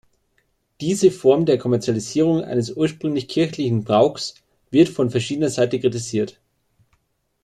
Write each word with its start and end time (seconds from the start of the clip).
Diese 0.79 1.11
Form 1.11 1.45
der 1.45 1.59
Kommerzialisierung 1.59 2.43
eines 2.43 2.75
ursprünglich 2.75 3.27
kirchlichen 3.27 3.83
Brauchs, 3.83 4.33
wird 4.71 4.89
von 4.89 5.11
verschiedener 5.11 5.49
Seite 5.49 5.79
kritisiert. 5.79 6.41